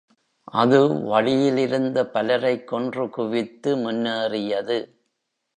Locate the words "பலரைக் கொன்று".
2.05-3.09